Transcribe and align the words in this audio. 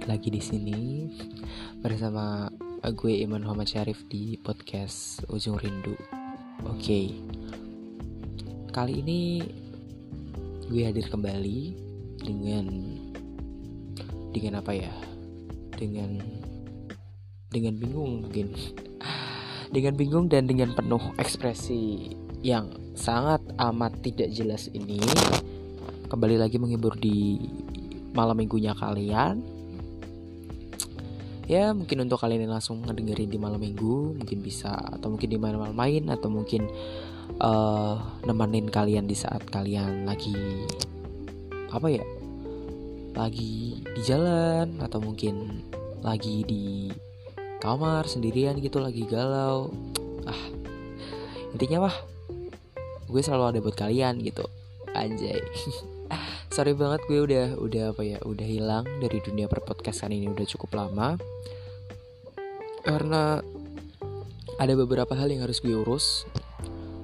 balik 0.00 0.16
lagi 0.16 0.32
di 0.32 0.40
sini 0.40 0.80
bersama 1.84 2.48
gue 2.88 3.20
Iman 3.20 3.44
Muhammad 3.44 3.68
Syarif 3.68 4.00
di 4.08 4.40
podcast 4.40 5.20
Ujung 5.28 5.60
Rindu. 5.60 5.92
Oke, 6.64 6.72
okay. 6.72 7.06
kali 8.72 9.04
ini 9.04 9.44
gue 10.72 10.88
hadir 10.88 11.04
kembali 11.04 11.76
dengan 12.16 12.96
dengan 14.32 14.64
apa 14.64 14.72
ya? 14.72 14.88
Dengan 15.76 16.16
dengan 17.52 17.76
bingung 17.76 18.24
mungkin, 18.24 18.56
dengan 19.76 20.00
bingung 20.00 20.32
dan 20.32 20.48
dengan 20.48 20.72
penuh 20.72 21.12
ekspresi 21.20 22.16
yang 22.40 22.72
sangat 22.96 23.44
amat 23.60 24.00
tidak 24.00 24.32
jelas 24.32 24.72
ini 24.72 24.96
kembali 26.08 26.40
lagi 26.40 26.56
menghibur 26.56 26.96
di 26.96 27.36
malam 28.16 28.40
minggunya 28.40 28.72
kalian 28.72 29.59
ya 31.50 31.74
mungkin 31.74 32.06
untuk 32.06 32.22
kalian 32.22 32.46
yang 32.46 32.54
langsung 32.54 32.86
ngedengerin 32.86 33.26
di 33.26 33.34
malam 33.34 33.58
minggu 33.58 34.14
mungkin 34.14 34.38
bisa 34.38 34.70
atau 34.70 35.10
mungkin 35.10 35.26
di 35.34 35.34
malam 35.34 35.74
lain 35.74 36.06
atau 36.06 36.30
mungkin 36.30 36.70
uh, 37.42 37.98
nemenin 38.22 38.70
kalian 38.70 39.10
di 39.10 39.18
saat 39.18 39.42
kalian 39.50 40.06
lagi 40.06 40.30
apa 41.74 41.90
ya 41.90 42.06
lagi 43.18 43.82
di 43.82 44.02
jalan 44.06 44.78
atau 44.78 45.02
mungkin 45.02 45.66
lagi 46.06 46.46
di 46.46 46.94
kamar 47.58 48.06
sendirian 48.06 48.56
gitu 48.62 48.78
lagi 48.78 49.02
galau. 49.04 49.74
Ah 50.24 50.42
intinya 51.50 51.90
wah 51.90 51.96
gue 53.10 53.20
selalu 53.20 53.44
ada 53.50 53.58
buat 53.58 53.74
kalian 53.74 54.22
gitu. 54.22 54.46
Anjay 54.94 55.42
sorry 56.50 56.74
banget 56.74 57.00
gue 57.06 57.22
udah 57.22 57.46
udah 57.62 57.84
apa 57.94 58.02
ya 58.02 58.18
udah 58.26 58.46
hilang 58.46 58.84
dari 58.98 59.22
dunia 59.22 59.46
perpodcastan 59.46 60.10
ini 60.10 60.26
udah 60.26 60.46
cukup 60.50 60.70
lama. 60.74 61.14
Karena 62.82 63.38
ada 64.58 64.74
beberapa 64.74 65.14
hal 65.14 65.30
yang 65.30 65.46
harus 65.46 65.62
gue 65.62 65.72
urus 65.72 66.26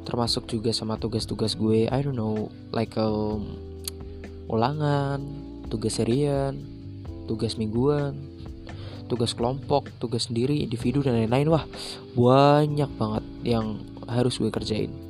termasuk 0.06 0.46
juga 0.46 0.70
sama 0.70 0.94
tugas-tugas 0.98 1.58
gue 1.58 1.90
I 1.90 1.98
don't 1.98 2.14
know 2.14 2.46
like 2.70 2.94
um, 2.94 3.58
ulangan 4.46 5.18
tugas 5.66 5.98
harian 5.98 6.62
tugas 7.26 7.58
mingguan 7.58 8.14
tugas 9.10 9.34
kelompok 9.34 9.90
tugas 9.98 10.26
sendiri 10.26 10.62
individu 10.62 11.02
dan 11.02 11.22
lain-lain. 11.22 11.46
Wah 11.50 11.64
banyak 12.18 12.90
banget 12.98 13.24
yang 13.46 13.82
harus 14.10 14.38
gue 14.42 14.50
kerjain 14.50 15.05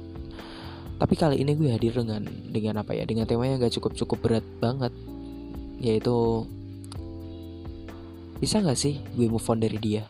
tapi 0.96 1.14
kali 1.14 1.44
ini 1.44 1.52
gue 1.52 1.68
hadir 1.72 1.92
dengan 1.92 2.24
dengan 2.24 2.80
apa 2.80 2.96
ya? 2.96 3.04
Dengan 3.04 3.28
tema 3.28 3.44
yang 3.44 3.60
gak 3.60 3.76
cukup 3.76 3.92
cukup 3.96 4.18
berat 4.24 4.46
banget. 4.60 4.92
Yaitu 5.76 6.48
bisa 8.40 8.60
gak 8.64 8.80
sih 8.80 9.00
gue 9.16 9.28
move 9.28 9.44
on 9.44 9.60
dari 9.60 9.76
dia? 9.76 10.08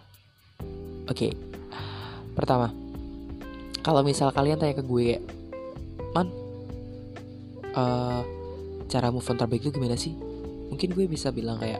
Oke 1.06 1.30
okay. 1.30 1.32
pertama 2.34 2.74
kalau 3.86 4.02
misal 4.02 4.34
kalian 4.34 4.58
tanya 4.58 4.74
ke 4.74 4.82
gue 4.82 5.22
man 6.10 6.26
uh, 7.70 8.26
cara 8.90 9.14
move 9.14 9.26
on 9.30 9.38
terbaik 9.38 9.62
itu 9.62 9.70
gimana 9.70 9.94
sih? 9.94 10.14
Mungkin 10.70 10.90
gue 10.90 11.06
bisa 11.06 11.30
bilang 11.30 11.62
kayak 11.62 11.78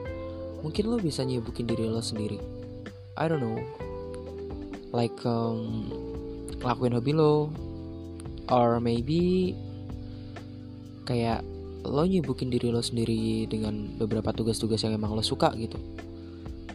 mungkin 0.63 0.87
lo 0.87 1.03
bisa 1.03 1.27
nyibukin 1.27 1.67
diri 1.67 1.91
lo 1.91 1.99
sendiri. 1.99 2.39
I 3.19 3.27
don't 3.27 3.43
know. 3.43 3.59
Like 4.95 5.19
um, 5.27 5.91
lakuin 6.63 6.95
hobi 6.95 7.11
lo 7.11 7.51
or 8.51 8.79
maybe 8.79 9.55
kayak 11.07 11.43
lo 11.87 12.03
nyibukin 12.03 12.51
diri 12.51 12.75
lo 12.75 12.83
sendiri 12.83 13.47
dengan 13.47 13.95
beberapa 13.95 14.35
tugas-tugas 14.35 14.83
yang 14.83 14.99
emang 14.99 15.15
lo 15.15 15.23
suka 15.23 15.55
gitu. 15.55 15.79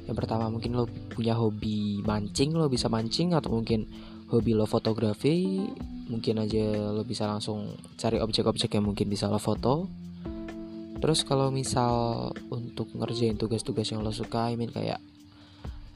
Yang 0.08 0.16
pertama 0.18 0.48
mungkin 0.48 0.76
lo 0.76 0.88
punya 1.12 1.36
hobi 1.36 2.00
mancing 2.02 2.56
lo 2.56 2.72
bisa 2.72 2.88
mancing 2.88 3.36
atau 3.36 3.52
mungkin 3.52 3.86
hobi 4.32 4.56
lo 4.56 4.64
fotografi. 4.64 5.68
Mungkin 6.12 6.44
aja 6.44 6.92
lo 6.92 7.04
bisa 7.08 7.28
langsung 7.28 7.76
cari 7.96 8.20
objek-objek 8.20 8.76
yang 8.76 8.88
mungkin 8.88 9.08
bisa 9.08 9.28
lo 9.28 9.40
foto. 9.40 9.88
Terus 11.02 11.24
kalau 11.28 11.50
misal 11.50 12.30
untuk 12.52 12.92
ngerjain 12.96 13.36
tugas-tugas 13.36 13.88
yang 13.92 14.04
lo 14.04 14.12
suka 14.16 14.52
I 14.52 14.56
mean 14.56 14.72
kayak 14.72 15.00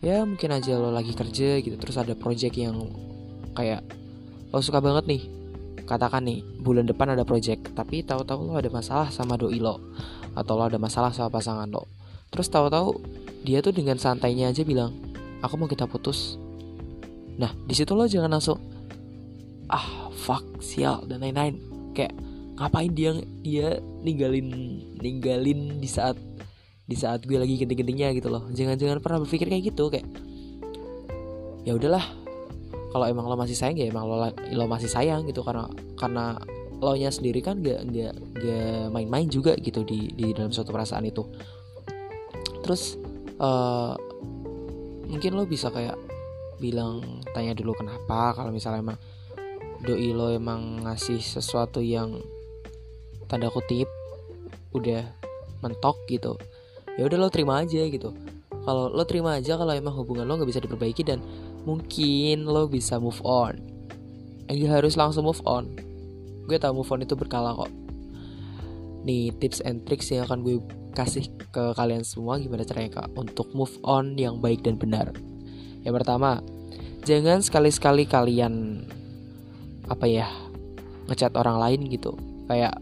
ya 0.06 0.22
mungkin 0.22 0.54
aja 0.54 0.78
lo 0.78 0.94
lagi 0.94 1.18
kerja 1.18 1.66
gitu 1.66 1.82
terus 1.82 1.98
ada 1.98 2.14
project 2.14 2.54
yang 2.54 2.78
kayak 3.58 3.82
lo 4.54 4.62
suka 4.62 4.78
banget 4.78 5.10
nih 5.10 5.22
katakan 5.86 6.26
nih 6.26 6.42
bulan 6.62 6.90
depan 6.90 7.14
ada 7.14 7.22
project 7.22 7.74
tapi 7.78 8.02
tahu-tahu 8.02 8.50
lo 8.50 8.54
ada 8.58 8.70
masalah 8.74 9.14
sama 9.14 9.38
doi 9.38 9.62
lo 9.62 9.78
atau 10.34 10.58
lo 10.58 10.66
ada 10.66 10.82
masalah 10.82 11.14
sama 11.14 11.30
pasangan 11.30 11.70
lo. 11.70 11.86
Terus 12.34 12.50
tahu-tahu 12.50 13.00
dia 13.46 13.62
tuh 13.62 13.72
dengan 13.72 13.96
santainya 14.02 14.50
aja 14.50 14.66
bilang 14.66 14.98
aku 15.46 15.56
mau 15.56 15.70
kita 15.70 15.86
putus. 15.86 16.42
Nah 17.38 17.54
di 17.70 17.74
situ 17.78 17.94
lo 17.94 18.10
jangan 18.10 18.34
langsung 18.34 18.58
ah 19.70 20.10
fuck 20.14 20.44
sial 20.60 21.06
dan 21.06 21.22
lain-lain. 21.22 21.62
Kayak 21.94 22.18
ngapain 22.58 22.92
dia 22.92 23.12
dia 23.46 23.78
ninggalin 24.02 24.50
ninggalin 25.00 25.78
di 25.78 25.88
saat 25.88 26.18
di 26.86 26.94
saat 26.98 27.26
gue 27.26 27.38
lagi 27.38 27.62
genting-gentingnya 27.62 28.14
gitu 28.18 28.34
loh. 28.34 28.50
Jangan-jangan 28.50 29.02
pernah 29.02 29.22
berpikir 29.22 29.50
kayak 29.50 29.74
gitu 29.74 29.94
kayak 29.94 30.06
ya 31.66 31.74
udahlah 31.74 32.25
kalau 32.96 33.12
emang 33.12 33.28
lo 33.28 33.36
masih 33.36 33.60
sayang 33.60 33.76
ya 33.76 33.92
emang 33.92 34.08
lo 34.08 34.32
lo 34.32 34.66
masih 34.72 34.88
sayang 34.88 35.28
gitu. 35.28 35.44
Karena 35.44 35.68
karena 36.00 36.40
lo 36.80 36.96
nya 36.96 37.12
sendiri 37.12 37.44
kan 37.44 37.60
gak 37.60 37.84
gak 37.92 38.16
gak 38.40 38.88
main-main 38.96 39.28
juga 39.28 39.52
gitu 39.60 39.84
di 39.84 40.16
di 40.16 40.32
dalam 40.32 40.56
suatu 40.56 40.72
perasaan 40.72 41.04
itu. 41.04 41.28
Terus 42.64 42.96
uh, 43.44 44.00
mungkin 45.12 45.36
lo 45.36 45.44
bisa 45.44 45.76
kayak 45.76 46.00
bilang 46.64 47.04
tanya 47.36 47.52
dulu 47.52 47.76
kenapa. 47.76 48.32
Kalau 48.32 48.56
misalnya 48.56 48.80
emang 48.80 49.00
doi 49.84 50.16
lo 50.16 50.32
emang 50.32 50.88
ngasih 50.88 51.20
sesuatu 51.20 51.84
yang 51.84 52.16
tanda 53.28 53.52
kutip 53.52 53.92
udah 54.72 55.04
mentok 55.60 56.00
gitu 56.08 56.40
ya 56.96 57.04
udah 57.08 57.18
lo 57.20 57.28
terima 57.28 57.60
aja 57.60 57.84
gitu. 57.88 58.16
Kalau 58.66 58.90
lo 58.90 59.04
terima 59.04 59.36
aja 59.38 59.60
kalau 59.60 59.76
emang 59.76 59.94
hubungan 59.94 60.26
lo 60.26 60.40
nggak 60.40 60.50
bisa 60.50 60.64
diperbaiki 60.64 61.04
dan 61.04 61.20
mungkin 61.66 62.46
lo 62.46 62.70
bisa 62.70 63.02
move 63.02 63.20
on. 63.26 63.58
Enggak 64.46 64.82
harus 64.82 64.94
langsung 64.96 65.26
move 65.26 65.42
on. 65.44 65.74
Gue 66.46 66.62
tau 66.62 66.72
move 66.72 66.88
on 66.94 67.02
itu 67.02 67.18
berkala 67.18 67.58
kok. 67.58 67.74
Nih 69.06 69.34
tips 69.42 69.66
and 69.66 69.82
tricks 69.86 70.14
yang 70.14 70.30
akan 70.30 70.46
gue 70.46 70.62
kasih 70.96 71.28
ke 71.52 71.76
kalian 71.76 72.08
semua 72.08 72.40
gimana 72.40 72.64
caranya 72.64 73.04
kak 73.04 73.12
untuk 73.20 73.52
move 73.52 73.74
on 73.84 74.16
yang 74.16 74.38
baik 74.40 74.62
dan 74.62 74.78
benar. 74.78 75.12
Yang 75.82 76.02
pertama 76.02 76.40
jangan 77.04 77.42
sekali-sekali 77.42 78.08
kalian 78.08 78.86
apa 79.90 80.06
ya 80.06 80.30
ngechat 81.10 81.34
orang 81.34 81.58
lain 81.58 81.90
gitu. 81.90 82.14
Kayak 82.46 82.78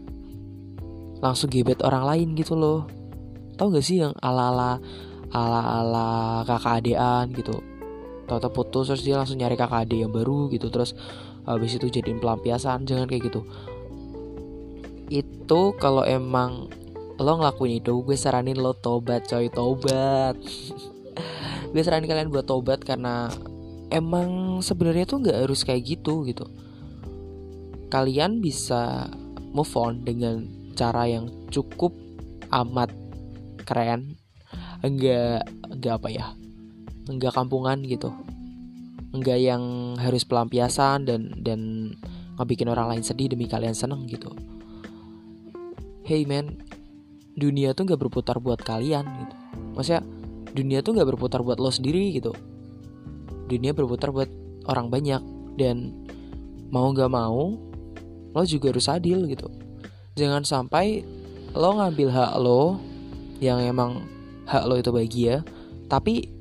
langsung 1.24 1.48
gebet 1.48 1.80
orang 1.80 2.04
lain 2.04 2.28
gitu 2.36 2.52
loh. 2.52 2.84
Tau 3.56 3.72
gak 3.72 3.84
sih 3.84 4.04
yang 4.04 4.12
ala-ala 4.20 4.76
ala-ala 5.34 6.44
kakak 6.46 6.84
adean 6.84 7.32
gitu 7.34 7.58
tau-tau 8.24 8.50
putus 8.52 8.88
terus 8.88 9.04
dia 9.04 9.20
langsung 9.20 9.36
nyari 9.36 9.56
kakak 9.56 9.88
adik 9.88 10.04
yang 10.04 10.12
baru 10.12 10.48
gitu. 10.52 10.68
Terus 10.72 10.96
habis 11.44 11.76
itu 11.76 11.86
jadiin 11.88 12.20
pelampiasan 12.20 12.88
jangan 12.88 13.06
kayak 13.08 13.28
gitu. 13.28 13.44
Itu 15.12 15.76
kalau 15.76 16.02
emang 16.04 16.72
lo 17.14 17.32
ngelakuin 17.38 17.78
itu 17.78 18.02
gue 18.02 18.16
saranin 18.16 18.58
lo 18.58 18.74
tobat 18.74 19.28
coy 19.28 19.48
tobat. 19.52 20.34
Gue 21.74 21.82
saranin 21.82 22.06
kalian 22.06 22.30
buat 22.30 22.46
tobat 22.46 22.86
karena 22.86 23.26
emang 23.90 24.62
sebenarnya 24.62 25.10
tuh 25.10 25.26
nggak 25.26 25.42
harus 25.42 25.66
kayak 25.66 25.82
gitu 25.82 26.22
gitu. 26.22 26.46
Kalian 27.90 28.38
bisa 28.38 29.10
move 29.50 29.74
on 29.74 30.06
dengan 30.06 30.46
cara 30.78 31.10
yang 31.10 31.26
cukup 31.50 31.90
amat 32.54 32.94
keren. 33.66 34.14
Enggak 34.86 35.50
enggak 35.66 35.98
apa 35.98 36.08
ya 36.14 36.26
enggak 37.08 37.36
kampungan 37.36 37.80
gitu. 37.84 38.12
Enggak 39.14 39.38
yang 39.38 39.94
harus 40.00 40.26
pelampiasan 40.26 41.06
dan 41.06 41.30
dan 41.38 41.60
ngebikin 42.34 42.66
orang 42.66 42.90
lain 42.90 43.04
sedih 43.06 43.30
demi 43.30 43.46
kalian 43.46 43.76
seneng 43.76 44.08
gitu. 44.10 44.34
Hey 46.04 46.26
man 46.26 46.58
dunia 47.34 47.74
tuh 47.74 47.86
nggak 47.86 48.00
berputar 48.00 48.38
buat 48.38 48.60
kalian 48.62 49.04
gitu. 49.04 49.34
Maksudnya 49.74 50.02
dunia 50.54 50.78
tuh 50.82 50.94
nggak 50.98 51.08
berputar 51.14 51.40
buat 51.42 51.58
lo 51.58 51.70
sendiri 51.70 52.14
gitu. 52.14 52.34
Dunia 53.50 53.74
berputar 53.74 54.10
buat 54.10 54.30
orang 54.66 54.88
banyak 54.90 55.22
dan 55.60 55.92
mau 56.72 56.90
nggak 56.90 57.10
mau 57.10 57.54
lo 58.34 58.42
juga 58.46 58.74
harus 58.74 58.90
adil 58.90 59.30
gitu. 59.30 59.46
Jangan 60.18 60.42
sampai 60.42 61.06
lo 61.54 61.78
ngambil 61.78 62.10
hak 62.10 62.32
lo 62.42 62.82
yang 63.38 63.62
emang 63.62 64.02
hak 64.50 64.66
lo 64.66 64.74
itu 64.78 64.90
bahagia 64.90 65.46
tapi 65.86 66.33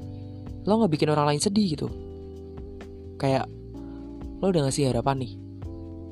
lo 0.64 0.74
nggak 0.80 0.92
bikin 0.96 1.10
orang 1.12 1.34
lain 1.34 1.42
sedih 1.44 1.68
gitu. 1.76 1.88
Kayak 3.20 3.48
lo 4.44 4.52
udah 4.52 4.68
ngasih 4.68 4.92
harapan 4.92 5.24
nih 5.24 5.34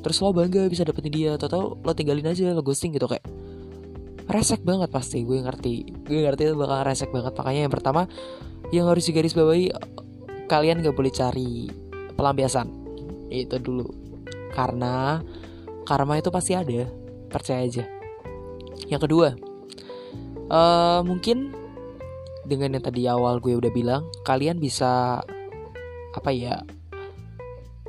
terus 0.02 0.18
lo 0.20 0.34
bangga 0.34 0.66
bisa 0.66 0.82
dapetin 0.82 1.14
dia 1.14 1.38
atau 1.38 1.48
tau 1.48 1.66
lo 1.78 1.92
tinggalin 1.94 2.26
aja 2.26 2.52
lo 2.52 2.66
ghosting 2.66 2.90
gitu 2.98 3.06
kayak 3.06 3.22
resek 4.32 4.66
banget 4.66 4.90
pasti 4.90 5.22
gue 5.22 5.44
ngerti 5.46 6.08
gue 6.10 6.26
ngerti 6.26 6.42
itu 6.52 6.56
bakal 6.58 6.88
resek 6.88 7.10
banget. 7.12 7.34
Makanya 7.36 7.62
yang 7.68 7.74
pertama 7.74 8.02
yang 8.72 8.86
harus 8.88 9.04
digaris 9.04 9.36
bawahi 9.36 9.70
kalian 10.48 10.80
gak 10.80 10.96
boleh 10.96 11.12
cari 11.12 11.68
pelampiasan. 12.16 12.68
Itu 13.28 13.60
dulu. 13.60 13.88
Karena 14.56 15.20
karma 15.84 16.16
itu 16.16 16.32
pasti 16.32 16.56
ada. 16.56 16.88
Percaya 17.28 17.68
aja. 17.68 17.84
Yang 18.88 19.02
kedua 19.08 19.28
uh, 20.48 21.04
mungkin 21.04 21.52
dengan 22.46 22.78
yang 22.78 22.84
tadi 22.84 23.06
awal 23.06 23.38
gue 23.38 23.54
udah 23.54 23.72
bilang 23.74 24.04
kalian 24.26 24.58
bisa 24.58 25.22
apa 26.12 26.32
ya 26.34 26.66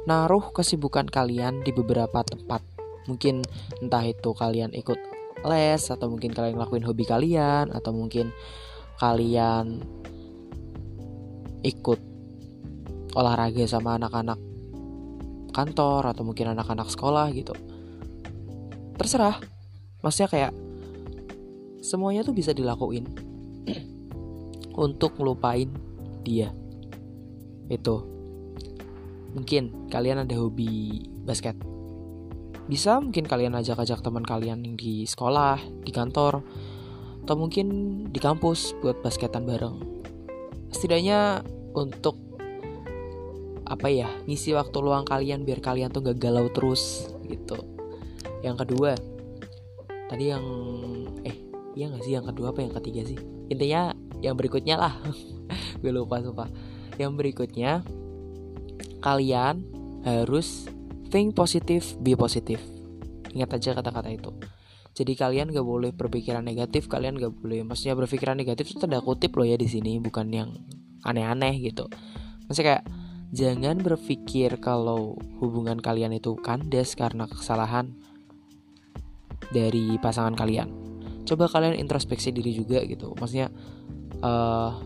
naruh 0.05 0.51
kesibukan 0.51 1.07
kalian 1.07 1.63
di 1.63 1.71
beberapa 1.71 2.23
tempat. 2.27 2.63
Mungkin 3.07 3.43
entah 3.83 4.03
itu 4.07 4.31
kalian 4.35 4.75
ikut 4.75 4.99
les 5.43 5.83
atau 5.91 6.07
mungkin 6.07 6.31
kalian 6.31 6.55
ngelakuin 6.55 6.87
hobi 6.87 7.05
kalian 7.07 7.75
atau 7.75 7.91
mungkin 7.91 8.31
kalian 8.99 9.83
ikut 11.67 11.99
olahraga 13.15 13.67
sama 13.67 13.99
anak-anak 13.99 14.39
kantor 15.51 16.15
atau 16.15 16.23
mungkin 16.23 16.55
anak-anak 16.55 16.89
sekolah 16.91 17.31
gitu. 17.35 17.55
Terserah. 18.99 19.39
Maksudnya 20.03 20.31
kayak 20.31 20.53
semuanya 21.83 22.27
tuh 22.27 22.35
bisa 22.35 22.55
dilakuin 22.55 23.32
untuk 24.83 25.15
ngelupain 25.15 25.71
dia. 26.27 26.51
Itu. 27.71 28.03
Mungkin 29.39 29.89
kalian 29.89 30.27
ada 30.27 30.35
hobi 30.35 31.07
basket. 31.23 31.55
Bisa 32.67 32.99
mungkin 32.99 33.31
kalian 33.31 33.55
ajak-ajak 33.55 34.03
teman 34.03 34.27
kalian 34.27 34.67
yang 34.67 34.75
di 34.75 35.07
sekolah 35.07 35.63
di 35.87 35.95
kantor 35.95 36.43
atau 37.23 37.35
mungkin 37.39 37.67
di 38.11 38.19
kampus 38.19 38.75
buat 38.83 38.99
basketan 39.01 39.47
bareng. 39.47 39.79
Setidaknya 40.75 41.47
untuk 41.79 42.19
apa 43.63 43.89
ya 43.89 44.11
ngisi 44.29 44.53
waktu 44.53 44.77
luang 44.85 45.09
kalian 45.09 45.49
biar 45.49 45.65
kalian 45.65 45.89
tuh 45.89 46.05
gak 46.05 46.19
galau 46.21 46.51
terus 46.53 47.09
gitu. 47.25 47.57
Yang 48.45 48.67
kedua 48.67 48.99
tadi 50.11 50.29
yang 50.29 50.45
eh 51.25 51.37
iya 51.73 51.89
gak 51.89 52.05
sih? 52.05 52.13
Yang 52.13 52.35
kedua 52.35 52.53
apa 52.53 52.61
yang 52.61 52.75
ketiga 52.77 53.01
sih? 53.07 53.19
Intinya 53.49 53.97
yang 54.23 54.39
berikutnya 54.39 54.79
lah. 54.79 54.95
Gue 55.83 55.91
lupa 55.91 56.23
sumpah. 56.23 56.49
Yang 56.97 57.13
berikutnya 57.19 57.83
kalian 59.03 59.67
harus 60.07 60.71
think 61.11 61.35
positif 61.35 61.99
be 61.99 62.15
positif 62.15 62.63
ingat 63.33 63.57
aja 63.57 63.71
kata-kata 63.77 64.13
itu. 64.13 64.31
Jadi 64.93 65.17
kalian 65.17 65.49
gak 65.57 65.65
boleh 65.65 65.91
berpikiran 65.97 66.45
negatif 66.45 66.85
kalian 66.85 67.17
gak 67.17 67.33
boleh 67.33 67.65
maksudnya 67.65 67.97
berpikiran 67.97 68.37
negatif 68.37 68.69
itu 68.69 68.77
tanda 68.77 69.01
kutip 69.01 69.33
loh 69.33 69.49
ya 69.49 69.57
di 69.57 69.65
sini 69.65 69.97
bukan 69.97 70.29
yang 70.29 70.53
aneh-aneh 71.03 71.57
gitu. 71.65 71.89
Maksudnya 72.47 72.67
kayak 72.77 72.85
jangan 73.33 73.81
berpikir 73.81 74.61
kalau 74.61 75.17
hubungan 75.41 75.81
kalian 75.81 76.13
itu 76.13 76.37
kandas 76.37 76.93
karena 76.93 77.25
kesalahan 77.25 77.97
dari 79.49 79.97
pasangan 79.97 80.37
kalian. 80.37 80.69
Coba 81.25 81.49
kalian 81.49 81.81
introspeksi 81.81 82.29
diri 82.29 82.53
juga 82.53 82.85
gitu. 82.85 83.17
Maksudnya 83.17 83.49
uh, 84.23 84.81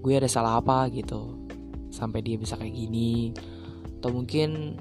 gue 0.00 0.14
ada 0.16 0.28
salah 0.28 0.58
apa 0.58 0.88
gitu 0.90 1.36
sampai 1.92 2.24
dia 2.24 2.40
bisa 2.40 2.56
kayak 2.56 2.74
gini. 2.74 3.36
Atau 4.00 4.16
mungkin 4.16 4.80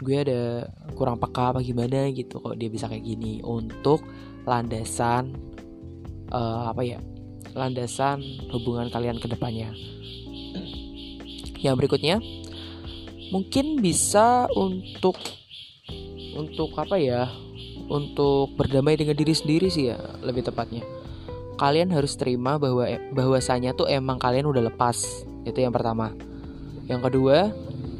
gue 0.00 0.16
ada 0.16 0.70
kurang 0.96 1.20
peka 1.20 1.52
apa 1.52 1.60
gimana 1.60 2.08
gitu 2.14 2.40
kok 2.40 2.56
dia 2.56 2.70
bisa 2.70 2.86
kayak 2.86 3.04
gini. 3.04 3.42
Untuk 3.42 4.06
landasan 4.46 5.34
uh, 6.32 6.70
apa 6.70 6.82
ya 6.86 6.98
landasan 7.52 8.22
hubungan 8.54 8.88
kalian 8.88 9.18
ke 9.18 9.26
depannya. 9.26 9.74
Yang 11.60 11.74
berikutnya 11.76 12.22
mungkin 13.30 13.78
bisa 13.78 14.48
untuk 14.54 15.18
untuk 16.34 16.72
apa 16.78 16.96
ya 16.98 17.30
untuk 17.90 18.54
berdamai 18.54 18.94
dengan 18.94 19.18
diri 19.18 19.34
sendiri 19.34 19.66
sih 19.66 19.90
ya 19.90 19.98
lebih 20.22 20.46
tepatnya 20.46 20.82
kalian 21.60 21.92
harus 21.92 22.16
terima 22.16 22.56
bahwa 22.56 22.88
bahwasanya 23.12 23.76
tuh 23.76 23.84
emang 23.84 24.16
kalian 24.16 24.48
udah 24.48 24.72
lepas. 24.72 25.28
Itu 25.44 25.60
yang 25.60 25.76
pertama. 25.76 26.16
Yang 26.88 27.12
kedua 27.12 27.52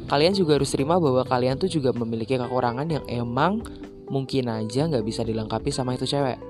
kalian 0.09 0.33
juga 0.33 0.57
harus 0.57 0.73
terima 0.73 0.97
bahwa 0.97 1.21
kalian 1.21 1.61
tuh 1.61 1.69
juga 1.69 1.93
memiliki 1.93 2.41
kekurangan 2.41 2.89
yang 2.89 3.05
emang 3.05 3.61
mungkin 4.09 4.49
aja 4.49 4.89
nggak 4.89 5.05
bisa 5.05 5.21
dilengkapi 5.21 5.69
sama 5.69 5.93
itu 5.93 6.09
cewek. 6.09 6.41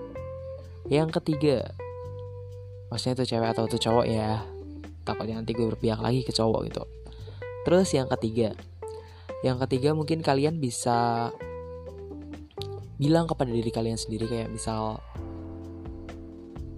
Yang 0.88 1.20
ketiga 1.20 1.68
maksudnya 2.88 3.20
itu 3.20 3.36
cewek 3.36 3.50
atau 3.52 3.68
itu 3.68 3.78
cowok 3.78 4.06
ya 4.08 4.40
takutnya 5.04 5.44
nanti 5.44 5.52
gue 5.52 5.68
berpihak 5.68 6.00
lagi 6.00 6.24
ke 6.24 6.32
cowok 6.32 6.72
gitu. 6.72 6.84
Terus 7.68 7.92
yang 7.92 8.08
ketiga 8.08 8.56
yang 9.44 9.60
ketiga 9.68 9.92
mungkin 9.92 10.24
kalian 10.24 10.64
bisa 10.64 11.30
bilang 12.96 13.28
kepada 13.28 13.52
diri 13.52 13.68
kalian 13.68 14.00
sendiri 14.00 14.32
kayak 14.32 14.48
misal 14.48 15.04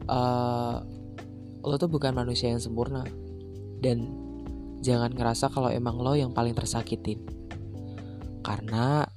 uh, 0.07 0.77
lo 1.63 1.75
tuh 1.79 1.89
bukan 1.91 2.15
manusia 2.15 2.51
yang 2.51 2.61
sempurna. 2.61 3.03
Dan 3.83 4.09
jangan 4.83 5.11
ngerasa 5.15 5.51
kalau 5.51 5.71
emang 5.71 5.99
lo 5.99 6.15
yang 6.15 6.31
paling 6.31 6.55
tersakitin. 6.55 7.23
Karena 8.43 9.07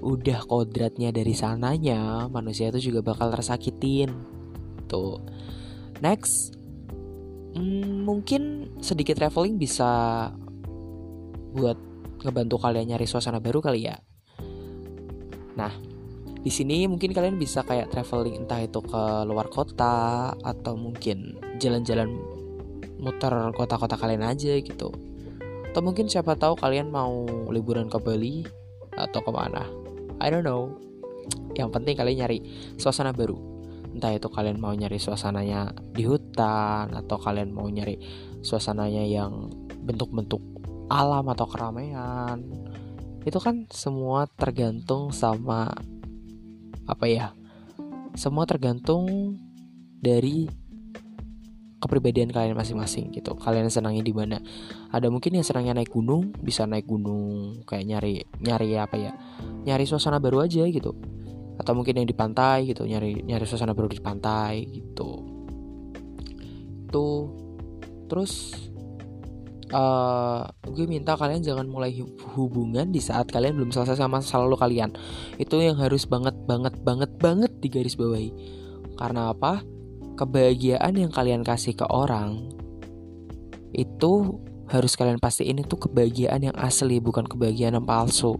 udah 0.00 0.40
kodratnya 0.48 1.12
dari 1.12 1.36
sananya 1.36 2.28
manusia 2.32 2.72
itu 2.72 2.92
juga 2.92 3.12
bakal 3.12 3.32
tersakitin. 3.32 4.12
Tuh. 4.88 5.20
Next 6.00 6.56
hmm, 7.56 8.04
mungkin 8.04 8.72
sedikit 8.80 9.20
traveling 9.20 9.60
bisa 9.60 9.88
buat 11.50 11.76
ngebantu 12.20 12.56
kalian 12.60 12.94
nyari 12.94 13.08
suasana 13.08 13.40
baru 13.40 13.64
kali 13.64 13.88
ya. 13.88 13.96
Nah, 15.56 15.72
di 16.40 16.48
sini 16.48 16.88
mungkin 16.88 17.12
kalian 17.12 17.36
bisa 17.36 17.60
kayak 17.60 17.92
traveling 17.92 18.44
entah 18.44 18.64
itu 18.64 18.80
ke 18.80 19.02
luar 19.28 19.52
kota 19.52 20.32
atau 20.32 20.72
mungkin 20.72 21.36
jalan-jalan 21.60 22.16
muter 22.96 23.52
kota-kota 23.52 24.00
kalian 24.00 24.24
aja 24.24 24.56
gitu. 24.60 24.88
Atau 25.70 25.80
mungkin 25.84 26.08
siapa 26.08 26.36
tahu 26.40 26.56
kalian 26.56 26.88
mau 26.88 27.28
liburan 27.52 27.92
ke 27.92 28.00
Bali 28.00 28.44
atau 28.96 29.20
ke 29.20 29.30
mana. 29.32 29.68
I 30.20 30.32
don't 30.32 30.44
know. 30.44 30.76
Yang 31.52 31.76
penting 31.76 31.94
kalian 32.00 32.24
nyari 32.24 32.38
suasana 32.80 33.12
baru. 33.12 33.36
Entah 33.92 34.16
itu 34.16 34.28
kalian 34.32 34.56
mau 34.56 34.72
nyari 34.72 34.96
suasananya 34.96 35.76
di 35.92 36.08
hutan 36.08 36.94
atau 36.94 37.20
kalian 37.20 37.52
mau 37.52 37.68
nyari 37.68 38.00
suasananya 38.40 39.04
yang 39.04 39.52
bentuk-bentuk 39.84 40.40
alam 40.90 41.26
atau 41.30 41.46
keramaian 41.46 42.38
itu 43.22 43.36
kan 43.36 43.68
semua 43.68 44.24
tergantung 44.26 45.12
sama 45.12 45.68
apa 46.90 47.06
ya 47.06 47.30
semua 48.18 48.42
tergantung 48.42 49.38
dari 50.02 50.50
kepribadian 51.80 52.28
kalian 52.28 52.52
masing-masing 52.52 53.08
gitu. 53.16 53.32
Kalian 53.40 53.72
senangnya 53.72 54.04
di 54.04 54.12
mana? 54.12 54.36
Ada 54.92 55.08
mungkin 55.08 55.40
yang 55.40 55.46
senangnya 55.46 55.80
naik 55.80 55.88
gunung 55.88 56.36
bisa 56.36 56.68
naik 56.68 56.84
gunung 56.84 57.64
kayak 57.64 57.88
nyari 57.88 58.20
nyari 58.44 58.76
apa 58.76 58.96
ya 59.00 59.12
nyari 59.64 59.88
suasana 59.88 60.20
baru 60.20 60.44
aja 60.44 60.68
gitu. 60.68 60.92
Atau 61.56 61.72
mungkin 61.72 62.04
yang 62.04 62.08
di 62.08 62.12
pantai 62.12 62.68
gitu 62.68 62.84
nyari 62.84 63.24
nyari 63.24 63.44
suasana 63.48 63.72
baru 63.72 63.88
di 63.88 64.00
pantai 64.04 64.68
gitu. 64.68 65.24
Tuh 66.92 67.16
terus 68.12 68.52
uh, 69.70 70.42
gue 70.66 70.86
minta 70.86 71.14
kalian 71.14 71.42
jangan 71.42 71.66
mulai 71.66 71.94
hubungan 72.34 72.90
di 72.90 72.98
saat 72.98 73.30
kalian 73.30 73.56
belum 73.56 73.70
selesai 73.70 73.98
sama 73.98 74.22
selalu 74.22 74.58
kalian. 74.58 74.90
Itu 75.38 75.58
yang 75.62 75.78
harus 75.78 76.06
banget 76.06 76.34
banget 76.44 76.74
banget 76.82 77.10
banget 77.18 77.52
digaris 77.62 77.94
bawahi 77.94 78.30
karena 78.98 79.32
apa? 79.32 79.62
Kebahagiaan 80.18 81.00
yang 81.00 81.08
kalian 81.08 81.40
kasih 81.40 81.72
ke 81.72 81.86
orang 81.88 82.52
itu 83.72 84.36
harus 84.68 84.92
kalian 84.98 85.18
pastiin 85.18 85.62
itu 85.62 85.74
kebahagiaan 85.78 86.50
yang 86.50 86.56
asli 86.58 87.00
bukan 87.00 87.24
kebahagiaan 87.24 87.80
yang 87.80 87.86
palsu. 87.86 88.36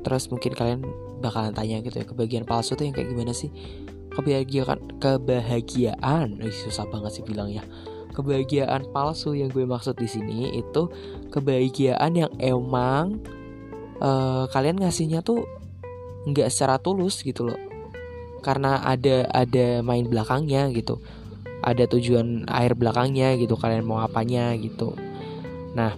Terus 0.00 0.32
mungkin 0.32 0.56
kalian 0.56 0.80
bakalan 1.20 1.52
tanya 1.52 1.84
gitu 1.84 2.00
ya 2.00 2.06
kebahagiaan 2.08 2.48
palsu 2.48 2.72
tuh 2.78 2.88
yang 2.88 2.96
kayak 2.96 3.12
gimana 3.12 3.36
sih? 3.36 3.52
Kebahagiaan 4.10 4.98
kebahagiaan? 4.98 6.40
Susah 6.48 6.88
banget 6.88 7.20
sih 7.20 7.24
bilang 7.26 7.52
ya 7.52 7.60
kebahagiaan 8.10 8.90
palsu 8.90 9.38
yang 9.38 9.50
gue 9.50 9.62
maksud 9.64 9.94
di 9.96 10.08
sini 10.10 10.58
itu 10.58 10.90
kebahagiaan 11.30 12.12
yang 12.14 12.32
emang 12.42 13.22
uh, 14.02 14.50
kalian 14.50 14.82
ngasihnya 14.82 15.22
tuh 15.22 15.46
nggak 16.28 16.50
secara 16.52 16.76
tulus 16.82 17.22
gitu 17.22 17.48
loh. 17.48 17.60
Karena 18.40 18.80
ada 18.84 19.28
ada 19.30 19.84
main 19.84 20.08
belakangnya 20.08 20.68
gitu. 20.72 20.98
Ada 21.60 21.84
tujuan 21.92 22.48
air 22.48 22.72
belakangnya 22.72 23.36
gitu 23.36 23.56
kalian 23.56 23.84
mau 23.84 24.00
apanya 24.00 24.56
gitu. 24.56 24.96
Nah 25.76 25.94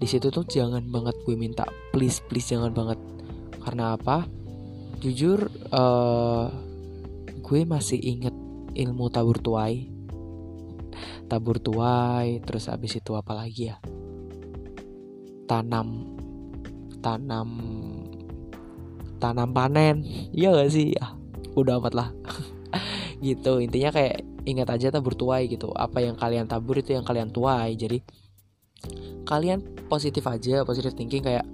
di 0.00 0.06
situ 0.08 0.32
tuh 0.32 0.48
jangan 0.48 0.84
banget 0.88 1.16
gue 1.28 1.36
minta 1.36 1.68
please 1.92 2.20
please 2.24 2.48
jangan 2.48 2.72
banget. 2.72 3.00
Karena 3.60 3.96
apa? 3.96 4.24
Jujur 5.00 5.48
uh, 5.72 6.52
gue 7.40 7.60
masih 7.64 7.96
inget 7.96 8.36
ilmu 8.76 9.08
tabur 9.08 9.40
tuai 9.40 9.99
tabur 11.26 11.62
tuai 11.62 12.42
terus 12.42 12.66
abis 12.66 12.98
itu 12.98 13.14
apa 13.14 13.32
lagi 13.36 13.70
ya? 13.72 13.76
Tanam 15.46 16.18
tanam 17.00 17.48
tanam 19.20 19.50
panen. 19.52 20.04
Iya 20.32 20.54
gak 20.56 20.70
sih? 20.72 20.96
Ya 20.96 21.16
udah 21.56 21.80
amat 21.82 21.94
lah. 21.96 22.08
Gitu 23.24 23.60
intinya 23.60 23.92
kayak 23.92 24.24
ingat 24.48 24.68
aja 24.72 24.88
tabur 24.88 25.12
tuai 25.12 25.44
gitu. 25.44 25.68
Apa 25.76 26.00
yang 26.00 26.16
kalian 26.16 26.48
tabur 26.48 26.80
itu 26.80 26.96
yang 26.96 27.04
kalian 27.04 27.28
tuai. 27.28 27.76
Jadi 27.76 28.00
kalian 29.28 29.60
positif 29.86 30.24
aja 30.24 30.64
positif 30.64 30.96
thinking 30.96 31.20
kayak 31.20 31.44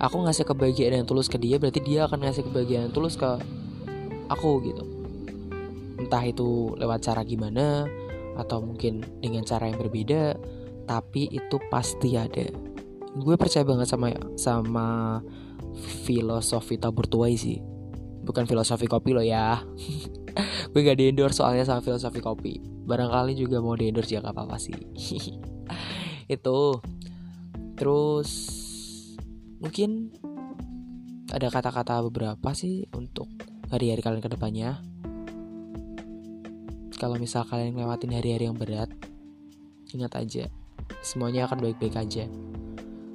aku 0.00 0.24
ngasih 0.24 0.48
kebahagiaan 0.48 1.04
yang 1.04 1.06
tulus 1.06 1.28
ke 1.28 1.36
dia 1.36 1.60
berarti 1.60 1.84
dia 1.84 2.08
akan 2.08 2.24
ngasih 2.24 2.48
kebahagiaan 2.48 2.88
yang 2.88 2.94
tulus 2.96 3.20
ke 3.20 3.28
aku 4.32 4.64
gitu. 4.64 4.84
Entah 6.00 6.24
itu 6.24 6.72
lewat 6.80 7.04
cara 7.04 7.20
gimana 7.20 7.84
atau 8.40 8.64
mungkin 8.64 9.04
dengan 9.20 9.44
cara 9.44 9.68
yang 9.68 9.76
berbeda 9.76 10.40
tapi 10.88 11.30
itu 11.30 11.60
pasti 11.70 12.18
ada. 12.18 12.50
Gue 13.14 13.38
percaya 13.38 13.62
banget 13.62 13.86
sama 13.86 14.10
sama 14.34 14.88
filosofi 16.08 16.80
tabur 16.80 17.06
tuai 17.06 17.38
sih. 17.38 17.62
Bukan 18.26 18.48
filosofi 18.48 18.90
kopi 18.90 19.14
lo 19.14 19.22
ya. 19.22 19.62
Gue 20.74 20.80
gak 20.86 20.98
di 20.98 21.10
endorse 21.10 21.42
soalnya 21.42 21.62
sama 21.66 21.82
filosofi 21.82 22.18
kopi. 22.18 22.58
Barangkali 22.62 23.38
juga 23.38 23.62
mau 23.62 23.78
di 23.78 23.90
endorse 23.90 24.18
ya 24.18 24.22
gak 24.22 24.34
apa-apa 24.34 24.58
sih. 24.58 24.74
Itu. 26.34 26.82
Terus 27.78 28.30
mungkin 29.62 30.10
ada 31.30 31.48
kata-kata 31.48 32.02
beberapa 32.10 32.50
sih 32.52 32.90
untuk 32.98 33.30
hari-hari 33.70 34.02
kalian 34.02 34.22
ke 34.22 34.30
depannya 34.34 34.82
kalau 37.00 37.16
misal 37.16 37.48
kalian 37.48 37.80
ngelewatin 37.80 38.12
hari-hari 38.12 38.44
yang 38.44 38.60
berat 38.60 38.92
ingat 39.96 40.12
aja 40.20 40.44
semuanya 41.00 41.46
akan 41.48 41.62
baik-baik 41.62 41.96
aja. 41.96 42.26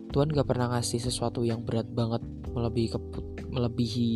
Tuhan 0.10 0.32
gak 0.32 0.48
pernah 0.48 0.72
ngasih 0.72 1.04
sesuatu 1.04 1.44
yang 1.44 1.68
berat 1.68 1.92
banget 1.92 2.24
melebihi 2.56 2.90
keput, 2.96 3.26
melebihi 3.52 4.14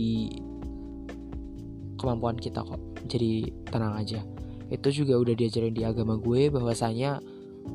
kemampuan 1.99 2.39
kita 2.39 2.63
kok. 2.63 2.79
Jadi 3.11 3.51
tenang 3.67 3.99
aja. 3.99 4.23
Itu 4.71 4.95
juga 4.95 5.19
udah 5.19 5.35
diajarin 5.35 5.75
di 5.75 5.83
agama 5.83 6.15
gue 6.15 6.47
bahwasanya 6.47 7.19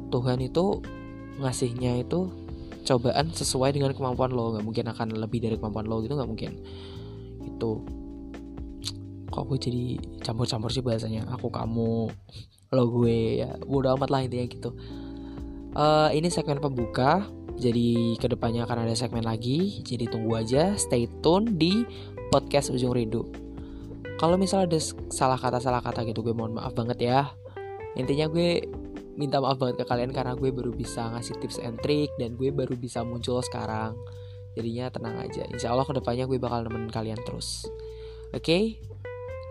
Tuhan 0.08 0.40
itu 0.40 0.80
ngasihnya 1.36 2.00
itu 2.00 2.32
cobaan 2.88 3.28
sesuai 3.28 3.76
dengan 3.76 3.92
kemampuan 3.92 4.32
lo. 4.32 4.56
Nggak 4.56 4.64
mungkin 4.64 4.86
akan 4.88 5.08
lebih 5.20 5.44
dari 5.44 5.60
kemampuan 5.60 5.84
lo 5.84 6.00
gitu 6.00 6.16
nggak 6.16 6.30
mungkin. 6.30 6.52
Itu 7.44 7.84
kok 9.34 9.50
gue 9.50 9.58
jadi 9.58 9.84
campur-campur 10.22 10.70
sih 10.70 10.86
bahasanya. 10.86 11.26
Aku 11.34 11.50
kamu 11.50 12.06
lo 12.70 12.84
gue 12.94 13.42
ya. 13.42 13.58
Udah 13.66 13.98
amat 13.98 14.10
lah 14.14 14.22
intinya 14.22 14.46
gitu. 14.46 14.70
Uh, 15.74 16.14
ini 16.14 16.30
segmen 16.30 16.62
pembuka. 16.62 17.26
Jadi 17.58 18.18
ke 18.18 18.26
depannya 18.30 18.62
akan 18.66 18.86
ada 18.86 18.94
segmen 18.94 19.26
lagi. 19.26 19.82
Jadi 19.82 20.06
tunggu 20.06 20.38
aja 20.38 20.78
stay 20.78 21.10
tune 21.18 21.58
di 21.58 21.82
podcast 22.30 22.70
ujung 22.70 22.94
rindu. 22.94 23.26
Kalau 24.14 24.38
misalnya 24.38 24.78
ada 24.78 24.80
salah 25.10 25.34
kata 25.34 25.58
salah 25.58 25.82
kata 25.82 26.06
gitu 26.06 26.22
gue 26.22 26.34
mohon 26.34 26.54
maaf 26.54 26.70
banget 26.78 27.02
ya. 27.02 27.34
Intinya 27.98 28.30
gue 28.30 28.62
minta 29.18 29.42
maaf 29.42 29.58
banget 29.58 29.82
ke 29.82 29.84
kalian 29.86 30.10
karena 30.14 30.34
gue 30.38 30.50
baru 30.50 30.70
bisa 30.74 31.10
ngasih 31.14 31.38
tips 31.42 31.58
and 31.62 31.78
trick 31.82 32.10
dan 32.18 32.38
gue 32.38 32.54
baru 32.54 32.78
bisa 32.78 33.02
muncul 33.02 33.42
sekarang. 33.42 33.98
Jadinya 34.54 34.90
tenang 34.90 35.18
aja. 35.18 35.42
Insya 35.50 35.74
Allah 35.74 35.86
ke 35.86 35.94
depannya 35.98 36.30
gue 36.30 36.38
bakal 36.38 36.66
nemenin 36.66 36.90
kalian 36.90 37.18
terus. 37.26 37.66
Oke? 38.30 38.38
okay? 38.42 38.93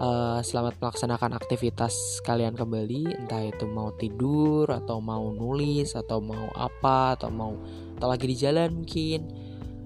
Uh, 0.02 0.40
selamat 0.42 0.80
melaksanakan 0.82 1.38
aktivitas 1.38 2.24
kalian 2.26 2.58
kembali 2.58 3.14
entah 3.14 3.44
itu 3.44 3.68
mau 3.70 3.94
tidur 3.98 4.66
atau 4.72 4.98
mau 5.04 5.30
nulis 5.30 5.94
atau 5.94 6.24
mau 6.24 6.50
apa 6.58 7.20
atau 7.20 7.30
mau 7.30 7.54
atau 8.00 8.08
lagi 8.10 8.26
di 8.26 8.38
jalan 8.38 8.82
mungkin 8.82 9.30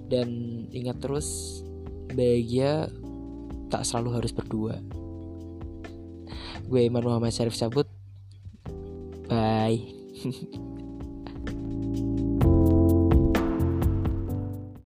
dan 0.07 0.29
ingat 0.71 1.03
terus 1.03 1.59
bahagia 2.15 2.87
tak 3.67 3.83
selalu 3.83 4.23
harus 4.23 4.31
berdua. 4.31 4.79
Gue 6.67 6.87
Iman 6.87 7.03
Muhammad 7.03 7.35
Syarif 7.35 7.59
cabut. 7.59 7.87
Bye. 9.27 9.91